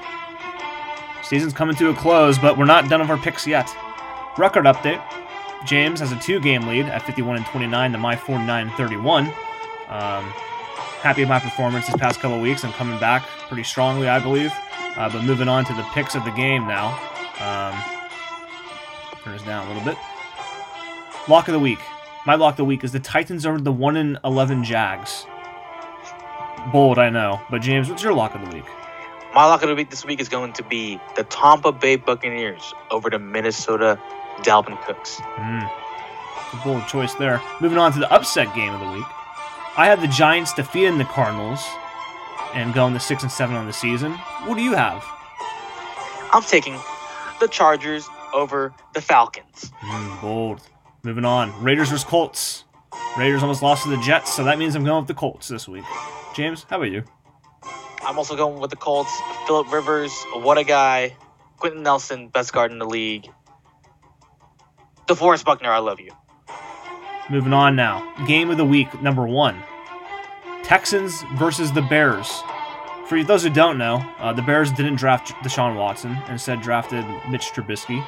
Season's 1.22 1.52
coming 1.52 1.76
to 1.76 1.90
a 1.90 1.94
close, 1.94 2.38
but 2.38 2.56
we're 2.56 2.64
not 2.64 2.88
done 2.88 3.00
with 3.00 3.10
our 3.10 3.18
picks 3.18 3.46
yet. 3.46 3.68
Record 4.38 4.64
update. 4.64 5.02
James 5.66 6.00
has 6.00 6.12
a 6.12 6.18
two-game 6.18 6.66
lead 6.66 6.86
at 6.86 7.02
51 7.02 7.36
and 7.36 7.46
29 7.46 7.92
to 7.92 7.98
my 7.98 8.16
49 8.16 8.68
and 8.68 8.76
31. 8.76 9.26
Um, 9.26 9.32
happy 11.02 11.22
with 11.22 11.28
my 11.28 11.40
performance 11.40 11.86
this 11.86 11.96
past 11.96 12.20
couple 12.20 12.40
weeks. 12.40 12.64
I'm 12.64 12.72
coming 12.72 12.98
back 12.98 13.26
pretty 13.48 13.64
strongly, 13.64 14.08
I 14.08 14.18
believe. 14.18 14.52
Uh, 14.96 15.10
but 15.10 15.24
moving 15.24 15.48
on 15.48 15.64
to 15.66 15.74
the 15.74 15.82
picks 15.92 16.14
of 16.14 16.24
the 16.24 16.30
game 16.30 16.66
now. 16.66 16.88
Um, 17.40 17.78
turn 19.22 19.34
this 19.34 19.42
down 19.42 19.66
a 19.66 19.68
little 19.74 19.84
bit. 19.84 19.98
Lock 21.28 21.48
of 21.48 21.52
the 21.52 21.58
week. 21.58 21.80
My 22.24 22.34
lock 22.34 22.54
of 22.54 22.58
the 22.58 22.64
week 22.64 22.82
is 22.82 22.92
the 22.92 23.00
Titans 23.00 23.44
over 23.44 23.60
the 23.60 23.72
1 23.72 23.96
and 23.96 24.18
11 24.24 24.64
Jags. 24.64 25.26
Bold, 26.72 26.98
I 26.98 27.10
know. 27.10 27.40
But 27.50 27.62
James, 27.62 27.90
what's 27.90 28.02
your 28.02 28.14
lock 28.14 28.34
of 28.34 28.48
the 28.48 28.56
week? 28.56 28.64
My 29.36 29.44
lock 29.44 29.60
of 29.62 29.68
the 29.68 29.74
week 29.74 29.90
this 29.90 30.02
week 30.02 30.18
is 30.18 30.30
going 30.30 30.54
to 30.54 30.62
be 30.62 30.98
the 31.14 31.22
Tampa 31.22 31.70
Bay 31.70 31.96
Buccaneers 31.96 32.72
over 32.90 33.10
the 33.10 33.18
Minnesota 33.18 34.00
Dalvin 34.38 34.82
Cooks. 34.86 35.20
Mm. 35.36 35.70
A 36.54 36.64
bold 36.64 36.86
choice 36.88 37.12
there. 37.16 37.42
Moving 37.60 37.76
on 37.76 37.92
to 37.92 37.98
the 37.98 38.10
upset 38.10 38.54
game 38.54 38.72
of 38.72 38.80
the 38.80 38.90
week. 38.90 39.04
I 39.76 39.88
have 39.88 40.00
the 40.00 40.08
Giants 40.08 40.54
defeating 40.54 40.96
the 40.96 41.04
Cardinals 41.04 41.62
and 42.54 42.72
going 42.72 42.94
to 42.94 42.98
six 42.98 43.24
and 43.24 43.30
seven 43.30 43.56
on 43.56 43.66
the 43.66 43.74
season. 43.74 44.12
What 44.46 44.56
do 44.56 44.62
you 44.62 44.72
have? 44.72 45.04
I'm 46.32 46.42
taking 46.42 46.78
the 47.38 47.46
Chargers 47.46 48.08
over 48.32 48.72
the 48.94 49.02
Falcons. 49.02 49.70
Mm, 49.82 50.20
bold. 50.22 50.62
Moving 51.02 51.26
on. 51.26 51.52
Raiders 51.62 51.90
versus 51.90 52.04
Colts. 52.04 52.64
Raiders 53.18 53.42
almost 53.42 53.60
lost 53.62 53.82
to 53.82 53.90
the 53.90 53.98
Jets, 53.98 54.32
so 54.32 54.44
that 54.44 54.58
means 54.58 54.74
I'm 54.74 54.84
going 54.84 55.02
with 55.02 55.08
the 55.08 55.14
Colts 55.14 55.48
this 55.48 55.68
week. 55.68 55.84
James, 56.34 56.64
how 56.70 56.76
about 56.78 56.90
you? 56.90 57.04
I'm 58.06 58.18
also 58.18 58.36
going 58.36 58.60
with 58.60 58.70
the 58.70 58.76
Colts. 58.76 59.10
Philip 59.46 59.72
Rivers, 59.72 60.12
what 60.34 60.58
a 60.58 60.64
guy. 60.64 61.16
Quenton 61.56 61.82
Nelson, 61.82 62.28
best 62.28 62.52
guard 62.52 62.70
in 62.70 62.78
the 62.78 62.86
league. 62.86 63.28
DeForest 65.08 65.44
Buckner, 65.44 65.70
I 65.70 65.78
love 65.78 65.98
you. 65.98 66.12
Moving 67.28 67.52
on 67.52 67.74
now. 67.74 68.14
Game 68.26 68.50
of 68.50 68.58
the 68.58 68.64
week, 68.64 69.02
number 69.02 69.26
one. 69.26 69.60
Texans 70.62 71.22
versus 71.34 71.72
the 71.72 71.82
Bears. 71.82 72.42
For 73.08 73.22
those 73.24 73.42
who 73.42 73.50
don't 73.50 73.78
know, 73.78 73.96
uh, 74.18 74.32
the 74.32 74.42
Bears 74.42 74.70
didn't 74.70 74.96
draft 74.96 75.28
Deshaun 75.44 75.76
Watson, 75.76 76.16
instead 76.28 76.60
drafted 76.60 77.04
Mitch 77.28 77.52
Trubisky. 77.52 78.06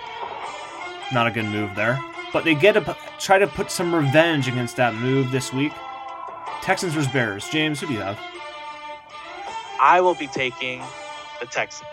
Not 1.12 1.26
a 1.26 1.31
good 1.33 1.47
move 1.47 1.75
there. 1.75 1.99
But 2.33 2.45
they 2.45 2.55
get 2.55 2.73
to 2.73 2.97
try 3.19 3.38
to 3.38 3.47
put 3.47 3.71
some 3.73 3.93
revenge 3.93 4.47
against 4.47 4.76
that 4.76 4.95
move 4.95 5.33
this 5.33 5.52
week. 5.52 5.73
Texans 6.62 6.95
versus 6.95 7.11
Bears. 7.11 7.49
James, 7.49 7.81
who 7.81 7.88
do 7.88 7.95
you 7.95 8.00
have? 8.00 8.19
I 9.81 10.01
will 10.01 10.15
be 10.15 10.27
taking 10.27 10.83
the 11.41 11.47
Texans. 11.47 11.89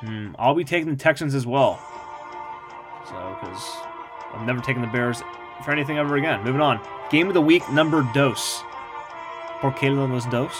Hmm, 0.00 0.34
I'll 0.38 0.54
be 0.54 0.64
taking 0.64 0.90
the 0.90 0.96
Texans 0.96 1.34
as 1.34 1.46
well. 1.46 1.80
So, 3.08 3.38
because 3.40 3.62
I'm 4.34 4.46
never 4.46 4.60
taking 4.60 4.82
the 4.82 4.88
Bears 4.88 5.22
for 5.64 5.72
anything 5.72 5.98
ever 5.98 6.16
again. 6.16 6.42
Moving 6.44 6.60
on. 6.60 6.80
Game 7.10 7.28
of 7.28 7.34
the 7.34 7.40
week, 7.40 7.68
number 7.70 8.02
dos. 8.14 8.62
Por 9.60 9.72
qué 9.72 9.90
los 9.94 10.26
dos? 10.26 10.52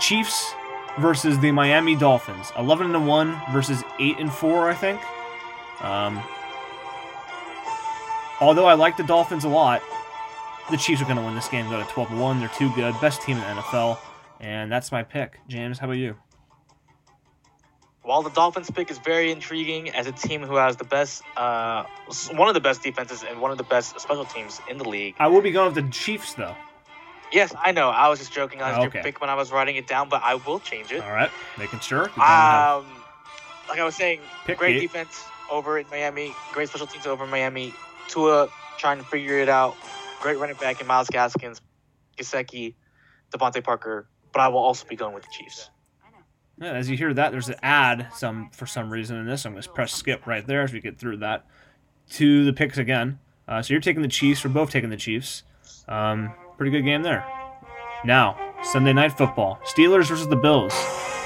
Chiefs 0.00 0.54
versus 0.98 1.38
the 1.40 1.50
Miami 1.50 1.96
Dolphins. 1.96 2.52
11 2.56 2.94
and 2.94 3.06
1 3.06 3.40
versus 3.52 3.82
8 3.98 4.18
and 4.18 4.32
4, 4.32 4.70
I 4.70 4.74
think. 4.74 5.00
Um, 5.80 6.22
although 8.40 8.66
I 8.66 8.74
like 8.74 8.96
the 8.96 9.04
Dolphins 9.04 9.44
a 9.44 9.48
lot, 9.48 9.82
the 10.70 10.76
Chiefs 10.76 11.00
are 11.00 11.04
going 11.04 11.16
to 11.16 11.22
win 11.22 11.34
this 11.34 11.48
game. 11.48 11.68
Go 11.70 11.78
to 11.78 11.88
12 11.90 12.18
1. 12.18 12.40
They're 12.40 12.48
too 12.48 12.72
good. 12.74 12.94
Best 13.00 13.22
team 13.22 13.36
in 13.36 13.42
the 13.42 13.62
NFL. 13.62 13.98
And 14.40 14.70
that's 14.70 14.92
my 14.92 15.02
pick. 15.02 15.40
James, 15.48 15.78
how 15.78 15.86
about 15.86 15.96
you? 15.98 16.16
While 18.02 18.22
the 18.22 18.30
Dolphins 18.30 18.70
pick 18.70 18.90
is 18.90 18.98
very 18.98 19.30
intriguing 19.30 19.90
as 19.90 20.06
a 20.06 20.12
team 20.12 20.42
who 20.42 20.54
has 20.56 20.76
the 20.76 20.84
best, 20.84 21.22
uh, 21.36 21.84
one 22.30 22.48
of 22.48 22.54
the 22.54 22.60
best 22.60 22.82
defenses 22.82 23.22
and 23.22 23.40
one 23.40 23.50
of 23.50 23.58
the 23.58 23.64
best 23.64 23.98
special 24.00 24.24
teams 24.24 24.60
in 24.68 24.78
the 24.78 24.88
league. 24.88 25.16
I 25.18 25.26
will 25.26 25.42
be 25.42 25.50
going 25.50 25.74
with 25.74 25.84
the 25.84 25.90
Chiefs, 25.90 26.34
though. 26.34 26.56
Yes, 27.30 27.54
I 27.62 27.72
know. 27.72 27.90
I 27.90 28.08
was 28.08 28.18
just 28.18 28.32
joking. 28.32 28.62
I 28.62 28.78
was 28.78 28.86
Okay. 28.86 29.02
pick 29.02 29.20
when 29.20 29.28
I 29.28 29.34
was 29.34 29.52
writing 29.52 29.76
it 29.76 29.86
down, 29.86 30.08
but 30.08 30.22
I 30.24 30.36
will 30.36 30.58
change 30.60 30.90
it. 30.92 31.02
All 31.02 31.12
right, 31.12 31.30
making 31.58 31.80
sure. 31.80 32.08
Have- 32.08 32.78
Um, 32.78 33.04
like 33.68 33.78
I 33.78 33.84
was 33.84 33.94
saying, 33.96 34.20
Pick 34.46 34.56
great 34.56 34.80
defense 34.80 35.22
over 35.50 35.78
in 35.78 35.86
Miami, 35.90 36.32
great 36.52 36.68
special 36.68 36.86
teams 36.86 37.06
over 37.06 37.24
in 37.24 37.30
Miami. 37.30 37.74
Tua 38.08 38.48
trying 38.78 38.96
to 38.98 39.04
figure 39.04 39.38
it 39.38 39.50
out. 39.50 39.76
Great 40.22 40.38
running 40.38 40.56
back 40.56 40.80
in 40.80 40.86
Myles 40.86 41.08
Gaskins, 41.10 41.60
Gesicki, 42.16 42.74
DeVante 43.32 43.62
Parker. 43.62 44.08
But 44.32 44.40
I 44.40 44.48
will 44.48 44.58
also 44.58 44.86
be 44.86 44.96
going 44.96 45.14
with 45.14 45.24
the 45.24 45.30
Chiefs. 45.30 45.70
Yeah, 46.60 46.72
as 46.72 46.90
you 46.90 46.96
hear 46.96 47.14
that, 47.14 47.30
there's 47.30 47.48
an 47.48 47.56
ad 47.62 48.08
some 48.14 48.50
for 48.50 48.66
some 48.66 48.90
reason 48.90 49.16
in 49.16 49.26
this. 49.26 49.46
I'm 49.46 49.52
going 49.52 49.62
to 49.62 49.68
press 49.70 49.92
skip 49.92 50.26
right 50.26 50.44
there 50.46 50.62
as 50.62 50.72
we 50.72 50.80
get 50.80 50.98
through 50.98 51.18
that 51.18 51.46
to 52.10 52.44
the 52.44 52.52
picks 52.52 52.78
again. 52.78 53.20
Uh, 53.46 53.62
so 53.62 53.72
you're 53.72 53.80
taking 53.80 54.02
the 54.02 54.08
Chiefs. 54.08 54.44
We're 54.44 54.50
both 54.50 54.70
taking 54.70 54.90
the 54.90 54.96
Chiefs. 54.96 55.44
Um, 55.86 56.32
pretty 56.56 56.72
good 56.72 56.82
game 56.82 57.02
there. 57.02 57.24
Now 58.04 58.36
Sunday 58.64 58.92
night 58.92 59.16
football: 59.16 59.60
Steelers 59.64 60.08
versus 60.08 60.26
the 60.26 60.36
Bills. 60.36 60.72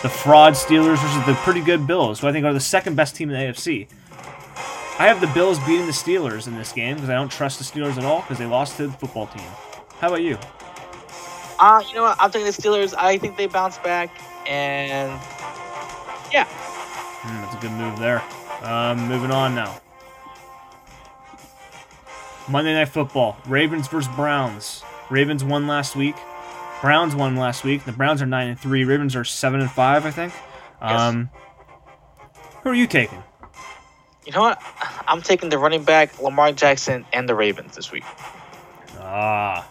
The 0.02 0.08
fraud 0.08 0.54
Steelers 0.54 0.98
versus 0.98 1.26
the 1.26 1.34
pretty 1.44 1.60
good 1.60 1.86
Bills, 1.86 2.20
who 2.20 2.26
I 2.26 2.32
think 2.32 2.44
are 2.44 2.52
the 2.52 2.60
second 2.60 2.96
best 2.96 3.16
team 3.16 3.30
in 3.30 3.38
the 3.38 3.52
AFC. 3.52 3.88
I 4.98 5.06
have 5.06 5.20
the 5.20 5.28
Bills 5.28 5.58
beating 5.60 5.86
the 5.86 5.92
Steelers 5.92 6.46
in 6.46 6.56
this 6.56 6.72
game 6.72 6.96
because 6.96 7.08
I 7.08 7.14
don't 7.14 7.30
trust 7.30 7.58
the 7.58 7.64
Steelers 7.64 7.96
at 7.96 8.04
all 8.04 8.20
because 8.20 8.38
they 8.38 8.46
lost 8.46 8.76
to 8.76 8.88
the 8.88 8.92
football 8.92 9.26
team. 9.28 9.48
How 9.98 10.08
about 10.08 10.22
you? 10.22 10.38
Uh, 11.62 11.80
you 11.88 11.94
know 11.94 12.02
what? 12.02 12.16
I'm 12.18 12.30
taking 12.32 12.44
the 12.46 12.50
Steelers. 12.52 12.92
I 12.98 13.18
think 13.18 13.36
they 13.36 13.46
bounce 13.46 13.78
back. 13.78 14.10
And 14.48 15.12
yeah, 16.32 16.44
Hmm, 16.44 17.40
that's 17.42 17.54
a 17.54 17.58
good 17.58 17.70
move 17.70 17.98
there. 18.00 18.20
Um, 18.62 19.06
moving 19.06 19.30
on 19.30 19.54
now. 19.54 19.80
Monday 22.48 22.74
Night 22.74 22.88
Football: 22.88 23.36
Ravens 23.46 23.86
versus 23.86 24.12
Browns. 24.16 24.82
Ravens 25.08 25.44
won 25.44 25.68
last 25.68 25.94
week. 25.94 26.16
Browns 26.80 27.14
won 27.14 27.36
last 27.36 27.62
week. 27.62 27.84
The 27.84 27.92
Browns 27.92 28.20
are 28.20 28.26
nine 28.26 28.48
and 28.48 28.58
three. 28.58 28.82
Ravens 28.82 29.14
are 29.14 29.22
seven 29.24 29.60
and 29.60 29.70
five, 29.70 30.04
I 30.04 30.10
think. 30.10 30.32
Yes. 30.80 31.00
Um, 31.00 31.30
who 32.64 32.70
are 32.70 32.74
you 32.74 32.88
taking? 32.88 33.22
you 34.26 34.32
know 34.32 34.40
what? 34.40 34.60
I'm 35.06 35.22
taking 35.22 35.48
the 35.48 35.58
running 35.58 35.84
back, 35.84 36.20
Lamar 36.20 36.50
Jackson, 36.50 37.04
and 37.12 37.28
the 37.28 37.36
Ravens 37.36 37.76
this 37.76 37.92
week. 37.92 38.02
Ah, 38.98 39.68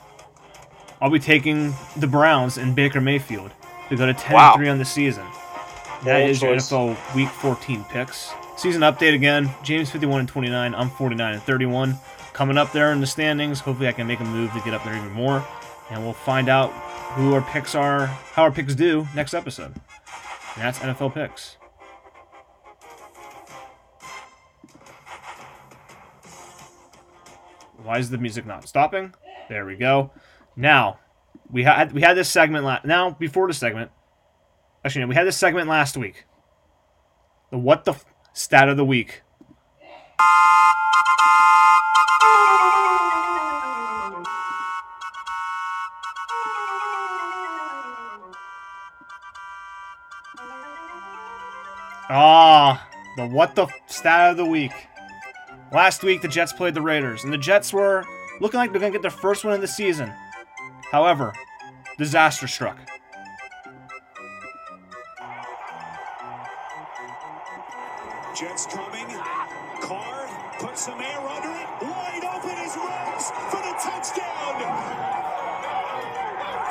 I'll 1.02 1.10
be 1.10 1.20
taking 1.20 1.74
the 1.98 2.08
Browns 2.08 2.58
and 2.58 2.76
Baker 2.76 3.02
Mayfield 3.02 3.52
to 3.90 3.96
go 3.96 4.06
to 4.06 4.14
ten 4.14 4.34
Wow. 4.36 4.54
and 4.54 4.60
three 4.60 4.70
on 4.70 4.78
the 4.78 4.86
season. 4.86 5.26
That 6.04 6.20
Bold 6.20 6.30
is 6.30 6.42
your 6.42 6.54
choice. 6.56 6.72
NFL 6.72 7.16
Week 7.16 7.30
14 7.30 7.84
picks. 7.86 8.32
Season 8.58 8.82
update 8.82 9.14
again. 9.16 9.50
James 9.64 9.90
51 9.90 10.20
and 10.22 10.30
29. 10.30 10.76
I'm 10.76 10.90
49 10.90 11.34
and 11.34 11.42
31. 11.44 11.96
Coming 12.34 12.58
up 12.58 12.72
there 12.72 12.92
in 12.92 13.02
the 13.02 13.08
standings. 13.08 13.60
Hopefully, 13.60 13.88
I 13.88 13.92
can 13.92 14.08
make 14.08 14.20
a 14.20 14.24
move 14.24 14.52
to 14.54 14.62
get 14.62 14.74
up 14.74 14.84
there 14.84 14.96
even 14.96 15.12
more, 15.12 15.46
and 15.90 16.04
we'll 16.04 16.14
find 16.14 16.48
out 16.50 16.72
who 17.16 17.34
our 17.34 17.42
picks 17.42 17.76
are, 17.76 18.06
how 18.06 18.44
our 18.44 18.52
picks 18.52 18.74
do 18.76 19.08
next 19.16 19.34
episode. 19.34 19.74
And 20.56 20.64
that's 20.64 20.80
NFL 20.80 21.14
picks. 21.14 21.58
Why 27.84 27.98
is 27.98 28.10
the 28.10 28.18
music 28.18 28.46
not 28.46 28.68
stopping? 28.68 29.14
There 29.50 29.66
we 29.66 29.76
go. 29.76 30.12
Now, 30.56 31.00
we 31.50 31.64
had 31.64 31.92
we 31.94 32.02
had 32.02 32.16
this 32.16 32.30
segment 32.30 32.66
last. 32.66 32.86
Now, 32.86 33.12
before 33.12 33.48
the 33.48 33.54
segment, 33.54 33.92
actually, 34.84 35.02
no, 35.02 35.08
we 35.08 35.16
had 35.16 35.28
this 35.28 35.38
segment 35.38 35.68
last 35.68 35.98
week. 35.98 36.26
The 37.52 37.58
what 37.58 37.86
the 37.86 37.92
f- 37.94 38.06
stat 38.34 38.70
of 38.70 38.78
the 38.78 38.86
week. 38.86 39.22
Ah, 52.10 52.88
the 53.16 53.26
what 53.28 53.56
the 53.56 53.64
f- 53.64 53.74
stat 53.88 54.32
of 54.32 54.38
the 54.38 54.46
week. 54.46 54.72
Last 55.72 56.04
week, 56.04 56.22
the 56.22 56.28
Jets 56.28 56.52
played 56.52 56.74
the 56.74 56.82
Raiders, 56.82 57.24
and 57.24 57.32
the 57.32 57.38
Jets 57.38 57.72
were 57.72 58.04
looking 58.42 58.58
like 58.58 58.72
they're 58.72 58.82
going 58.82 58.92
to 58.92 58.98
get 58.98 59.02
their 59.02 59.12
first 59.12 59.46
win 59.46 59.54
of 59.54 59.62
the 59.62 59.68
season. 59.68 60.12
However, 60.92 61.34
disaster 61.98 62.48
struck. 62.48 62.78
Jets 68.36 68.66
coming. 68.66 69.08
Carr 69.80 70.28
put 70.60 70.78
some 70.78 71.00
air 71.00 71.20
under 71.20 71.48
it. 71.48 71.68
Wide 71.82 72.26
open 72.36 72.58
is 72.60 72.76
Rose 72.76 73.32
for 73.50 73.62
the 73.64 73.74
touchdown. 73.80 74.56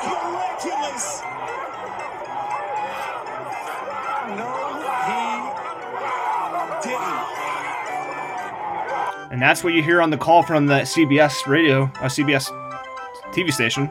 Miraculous. 0.05 1.21
No, 4.37 4.49
he 5.07 5.21
didn't. 6.89 7.21
And 9.31 9.41
that's 9.41 9.63
what 9.63 9.73
you 9.73 9.81
hear 9.81 9.99
on 9.99 10.11
the 10.11 10.17
call 10.17 10.43
from 10.43 10.67
the 10.67 10.81
CBS 10.81 11.47
radio, 11.47 11.83
uh, 11.83 12.07
CBS 12.07 12.51
TV 13.33 13.51
station. 13.51 13.89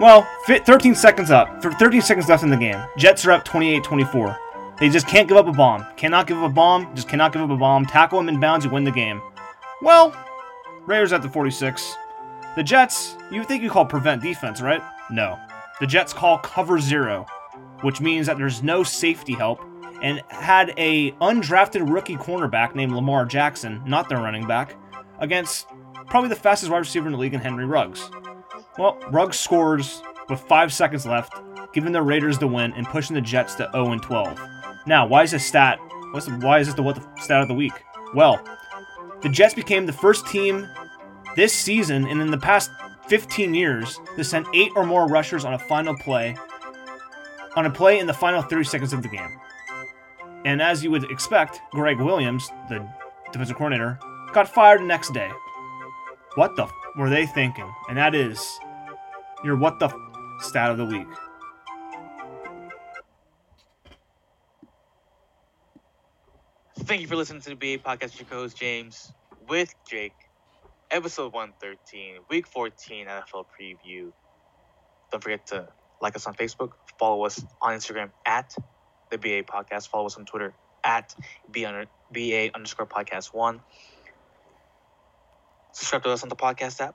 Well, 0.00 0.28
13 0.46 0.94
seconds 0.94 1.30
up. 1.30 1.60
For 1.60 1.72
13 1.72 2.02
seconds 2.02 2.28
left 2.28 2.44
in 2.44 2.50
the 2.50 2.56
game. 2.56 2.80
Jets 2.96 3.26
are 3.26 3.32
up 3.32 3.44
28-24. 3.44 4.38
They 4.78 4.88
just 4.88 5.08
can't 5.08 5.26
give 5.26 5.36
up 5.36 5.48
a 5.48 5.52
bomb. 5.52 5.84
Cannot 5.96 6.28
give 6.28 6.38
up 6.38 6.50
a 6.50 6.52
bomb. 6.52 6.94
Just 6.94 7.08
cannot 7.08 7.32
give 7.32 7.42
up 7.42 7.50
a 7.50 7.56
bomb. 7.56 7.84
Tackle 7.84 8.18
them 8.18 8.28
in 8.28 8.38
bounds, 8.38 8.64
you 8.64 8.70
win 8.70 8.84
the 8.84 8.92
game. 8.92 9.20
Well, 9.82 10.14
Raiders 10.86 11.12
at 11.12 11.22
the 11.22 11.28
46. 11.28 11.96
The 12.54 12.62
Jets, 12.62 13.16
you 13.32 13.42
think 13.42 13.62
you 13.62 13.70
call 13.70 13.84
prevent 13.84 14.22
defense, 14.22 14.60
right? 14.60 14.82
No. 15.10 15.36
The 15.80 15.86
Jets 15.86 16.12
call 16.12 16.38
cover 16.38 16.78
zero, 16.78 17.26
which 17.82 18.00
means 18.00 18.26
that 18.26 18.36
there's 18.38 18.62
no 18.62 18.82
safety 18.84 19.32
help, 19.32 19.60
and 20.00 20.22
had 20.28 20.74
a 20.76 21.12
undrafted 21.12 21.92
rookie 21.92 22.16
cornerback 22.16 22.74
named 22.74 22.92
Lamar 22.92 23.26
Jackson, 23.26 23.82
not 23.84 24.08
their 24.08 24.18
running 24.18 24.46
back, 24.46 24.76
against 25.18 25.66
probably 26.06 26.28
the 26.28 26.36
fastest 26.36 26.70
wide 26.70 26.78
receiver 26.78 27.06
in 27.06 27.12
the 27.12 27.18
league 27.18 27.34
in 27.34 27.40
Henry 27.40 27.64
Ruggs. 27.64 28.10
Well, 28.78 28.98
Ruggs 29.10 29.38
scores 29.38 30.02
with 30.28 30.40
five 30.40 30.72
seconds 30.72 31.04
left, 31.04 31.34
giving 31.72 31.92
the 31.92 32.00
Raiders 32.00 32.38
the 32.38 32.46
win 32.46 32.72
and 32.74 32.86
pushing 32.86 33.14
the 33.14 33.20
Jets 33.20 33.56
to 33.56 33.68
0 33.72 33.92
and 33.92 34.02
12. 34.02 34.40
Now, 34.86 35.06
why 35.06 35.24
is 35.24 35.32
this 35.32 35.44
stat? 35.44 35.78
What's 36.12 36.26
the, 36.26 36.32
why 36.32 36.60
is 36.60 36.68
this 36.68 36.76
the 36.76 36.82
what 36.82 36.94
the 36.94 37.06
stat 37.20 37.42
of 37.42 37.48
the 37.48 37.54
week? 37.54 37.72
Well, 38.14 38.40
the 39.20 39.28
Jets 39.28 39.54
became 39.54 39.84
the 39.84 39.92
first 39.92 40.26
team 40.28 40.68
this 41.34 41.52
season 41.52 42.06
and 42.06 42.20
in 42.20 42.30
the 42.30 42.38
past 42.38 42.70
15 43.08 43.52
years 43.52 44.00
to 44.16 44.22
send 44.22 44.46
eight 44.54 44.70
or 44.76 44.84
more 44.84 45.08
rushers 45.08 45.44
on 45.44 45.54
a 45.54 45.58
final 45.58 45.96
play, 45.96 46.36
on 47.56 47.66
a 47.66 47.70
play 47.70 47.98
in 47.98 48.06
the 48.06 48.14
final 48.14 48.42
30 48.42 48.64
seconds 48.64 48.92
of 48.92 49.02
the 49.02 49.08
game. 49.08 49.40
And 50.44 50.62
as 50.62 50.84
you 50.84 50.90
would 50.92 51.10
expect, 51.10 51.60
Gregg 51.72 51.98
Williams, 51.98 52.48
the 52.68 52.86
defensive 53.32 53.56
coordinator, 53.56 53.98
got 54.32 54.48
fired 54.48 54.80
the 54.80 54.84
next 54.84 55.12
day. 55.12 55.30
What 56.36 56.54
the 56.54 56.64
f- 56.64 56.72
were 56.96 57.10
they 57.10 57.26
thinking? 57.26 57.70
And 57.88 57.98
that 57.98 58.14
is 58.14 58.58
your 59.44 59.56
what 59.56 59.78
the 59.78 59.86
f- 59.86 59.94
stat 60.40 60.70
of 60.70 60.78
the 60.78 60.84
week. 60.84 61.06
Thank 66.80 67.02
you 67.02 67.06
for 67.06 67.16
listening 67.16 67.42
to 67.42 67.50
the 67.50 67.54
BA 67.56 67.82
podcast. 67.82 68.18
Your 68.18 68.28
co-host 68.28 68.56
James 68.56 69.12
with 69.48 69.74
Jake, 69.88 70.12
episode 70.90 71.32
one 71.32 71.52
thirteen, 71.60 72.16
week 72.30 72.46
fourteen 72.46 73.06
NFL 73.06 73.44
preview. 73.60 74.12
Don't 75.10 75.22
forget 75.22 75.46
to 75.48 75.68
like 76.00 76.16
us 76.16 76.26
on 76.26 76.34
Facebook, 76.34 76.70
follow 76.98 77.24
us 77.24 77.44
on 77.60 77.74
Instagram 77.74 78.10
at 78.26 78.54
the 79.10 79.18
BA 79.18 79.42
podcast, 79.42 79.88
follow 79.88 80.06
us 80.06 80.16
on 80.16 80.24
Twitter 80.24 80.54
at 80.84 81.14
BA 81.52 82.50
underscore 82.54 82.86
podcast 82.86 83.34
one. 83.34 83.60
Subscribe 85.72 86.02
to 86.04 86.10
us 86.10 86.22
on 86.22 86.28
the 86.28 86.36
podcast 86.36 86.80
app, 86.80 86.94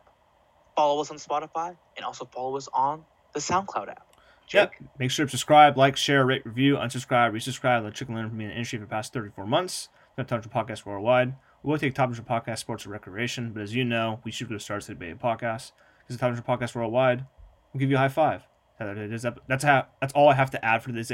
follow 0.75 1.01
us 1.01 1.11
on 1.11 1.17
Spotify, 1.17 1.75
and 1.95 2.05
also 2.05 2.25
follow 2.25 2.55
us 2.57 2.67
on 2.73 3.03
the 3.33 3.39
SoundCloud 3.39 3.89
app. 3.89 4.07
Jake, 4.47 4.71
Yep. 4.79 4.89
Make 4.99 5.11
sure 5.11 5.25
to 5.25 5.29
subscribe, 5.29 5.77
like, 5.77 5.95
share, 5.95 6.25
rate, 6.25 6.45
review, 6.45 6.75
unsubscribe, 6.75 7.31
resubscribe. 7.31 7.83
Let 7.83 7.93
Chicken 7.93 8.15
learn 8.15 8.29
from 8.29 8.37
me 8.37 8.45
in 8.45 8.49
the 8.49 8.55
industry 8.55 8.79
for 8.79 8.85
the 8.85 8.89
past 8.89 9.13
34 9.13 9.45
months. 9.45 9.89
Got 10.17 10.27
Touch 10.27 10.49
Podcast 10.49 10.85
worldwide. 10.85 11.35
We 11.63 11.71
will 11.71 11.77
take 11.77 11.95
topics 11.95 12.19
from 12.19 12.25
podcast, 12.25 12.59
sports, 12.59 12.83
and 12.83 12.91
recreation, 12.91 13.51
but 13.53 13.61
as 13.63 13.73
you 13.73 13.85
know, 13.85 14.19
we 14.23 14.31
should 14.31 14.49
go 14.49 14.57
start 14.57 14.81
to 14.81 14.87
the 14.89 14.95
Bay 14.95 15.13
Podcast. 15.13 15.71
Because 15.99 16.17
the 16.17 16.17
Touch 16.17 16.43
Podcast 16.45 16.75
worldwide, 16.75 17.25
we'll 17.73 17.79
give 17.79 17.89
you 17.89 17.95
a 17.95 17.99
high 17.99 18.09
five. 18.09 18.43
That's 18.79 19.63
how. 19.63 19.87
That's 20.01 20.13
all 20.13 20.29
I 20.29 20.33
have 20.33 20.51
to 20.51 20.65
add 20.65 20.83
for 20.83 20.91
this. 20.91 21.11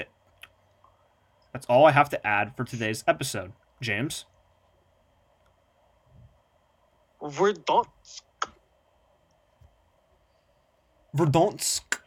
That's 1.54 1.66
all 1.68 1.86
I 1.86 1.92
have 1.92 2.10
to 2.10 2.28
add 2.28 2.56
for 2.58 2.64
today's 2.64 3.04
episode. 3.08 3.54
James. 3.82 4.26
we're 7.22 7.54
done. 7.54 7.86
Verdonsk. 11.14 12.02